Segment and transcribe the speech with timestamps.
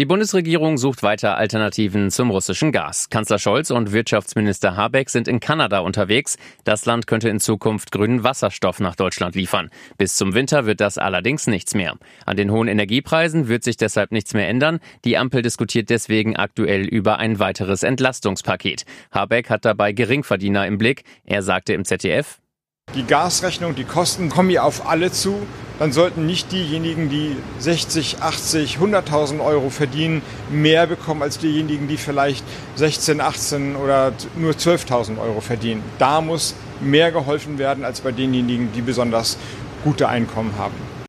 [0.00, 3.10] Die Bundesregierung sucht weiter Alternativen zum russischen Gas.
[3.10, 6.36] Kanzler Scholz und Wirtschaftsminister Habeck sind in Kanada unterwegs.
[6.64, 9.70] Das Land könnte in Zukunft grünen Wasserstoff nach Deutschland liefern.
[9.96, 11.94] Bis zum Winter wird das allerdings nichts mehr.
[12.26, 14.80] An den hohen Energiepreisen wird sich deshalb nichts mehr ändern.
[15.04, 18.86] Die Ampel diskutiert deswegen aktuell über ein weiteres Entlastungspaket.
[19.12, 21.04] Habeck hat dabei Geringverdiener im Blick.
[21.22, 22.40] Er sagte im ZDF,
[22.96, 25.46] die Gasrechnung, die Kosten kommen ja auf alle zu.
[25.78, 31.96] Dann sollten nicht diejenigen, die 60, 80, 100.000 Euro verdienen, mehr bekommen als diejenigen, die
[31.96, 32.44] vielleicht
[32.76, 35.82] 16, 18 oder nur 12.000 Euro verdienen.
[35.98, 39.36] Da muss mehr geholfen werden als bei denjenigen, die besonders
[39.82, 41.03] gute Einkommen haben.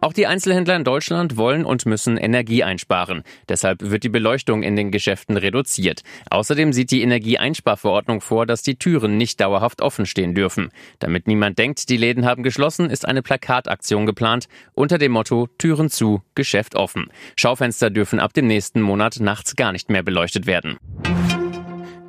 [0.00, 3.22] Auch die Einzelhändler in Deutschland wollen und müssen Energie einsparen.
[3.48, 6.02] Deshalb wird die Beleuchtung in den Geschäften reduziert.
[6.30, 10.70] Außerdem sieht die Energieeinsparverordnung vor, dass die Türen nicht dauerhaft offen stehen dürfen.
[10.98, 15.90] Damit niemand denkt, die Läden haben geschlossen, ist eine Plakataktion geplant unter dem Motto Türen
[15.90, 17.10] zu, Geschäft offen.
[17.36, 20.78] Schaufenster dürfen ab dem nächsten Monat nachts gar nicht mehr beleuchtet werden.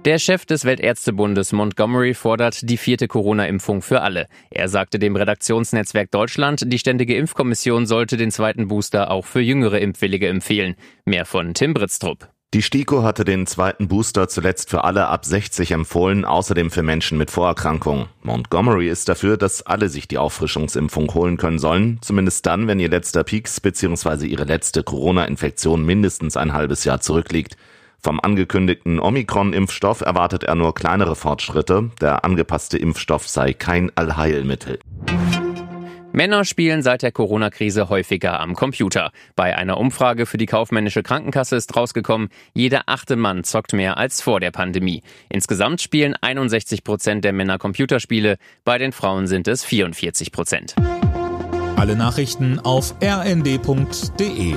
[0.08, 4.28] Der Chef des Weltärztebundes Montgomery fordert die vierte Corona-Impfung für alle.
[4.50, 9.80] Er sagte dem Redaktionsnetzwerk Deutschland, die Ständige Impfkommission sollte den zweiten Booster auch für jüngere
[9.80, 10.76] Impfwillige empfehlen.
[11.04, 12.30] Mehr von Tim Britztrup.
[12.54, 17.18] Die STIKO hatte den zweiten Booster zuletzt für alle ab 60 empfohlen, außerdem für Menschen
[17.18, 18.06] mit Vorerkrankungen.
[18.24, 22.88] Montgomery ist dafür, dass alle sich die Auffrischungsimpfung holen können sollen, zumindest dann, wenn ihr
[22.88, 24.26] letzter Peaks bzw.
[24.26, 27.58] ihre letzte Corona-Infektion mindestens ein halbes Jahr zurückliegt.
[28.00, 31.92] Vom angekündigten Omikron-Impfstoff erwartet er nur kleinere Fortschritte.
[32.00, 34.80] Der angepasste Impfstoff sei kein Allheilmittel.
[36.18, 39.12] Männer spielen seit der Corona-Krise häufiger am Computer.
[39.36, 44.22] Bei einer Umfrage für die kaufmännische Krankenkasse ist rausgekommen, jeder achte Mann zockt mehr als
[44.22, 45.04] vor der Pandemie.
[45.30, 50.76] Insgesamt spielen 61 Prozent der Männer Computerspiele, bei den Frauen sind es 44 Prozent.
[51.76, 54.56] Alle Nachrichten auf rnd.de